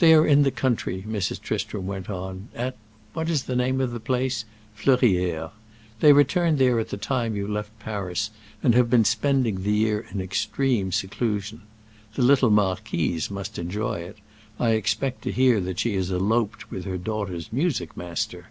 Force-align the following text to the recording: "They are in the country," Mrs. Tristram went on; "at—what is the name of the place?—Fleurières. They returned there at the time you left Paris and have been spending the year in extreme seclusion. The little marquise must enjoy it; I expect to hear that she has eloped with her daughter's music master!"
"They 0.00 0.14
are 0.14 0.26
in 0.26 0.42
the 0.42 0.50
country," 0.50 1.04
Mrs. 1.06 1.40
Tristram 1.40 1.86
went 1.86 2.10
on; 2.10 2.48
"at—what 2.56 3.30
is 3.30 3.44
the 3.44 3.54
name 3.54 3.80
of 3.80 3.92
the 3.92 4.00
place?—Fleurières. 4.00 5.52
They 6.00 6.12
returned 6.12 6.58
there 6.58 6.80
at 6.80 6.88
the 6.88 6.96
time 6.96 7.36
you 7.36 7.46
left 7.46 7.78
Paris 7.78 8.32
and 8.64 8.74
have 8.74 8.90
been 8.90 9.04
spending 9.04 9.62
the 9.62 9.70
year 9.70 10.06
in 10.10 10.20
extreme 10.20 10.90
seclusion. 10.90 11.62
The 12.16 12.22
little 12.22 12.50
marquise 12.50 13.30
must 13.30 13.60
enjoy 13.60 14.00
it; 14.00 14.18
I 14.58 14.70
expect 14.70 15.22
to 15.22 15.30
hear 15.30 15.60
that 15.60 15.78
she 15.78 15.94
has 15.94 16.10
eloped 16.10 16.72
with 16.72 16.84
her 16.84 16.98
daughter's 16.98 17.52
music 17.52 17.96
master!" 17.96 18.46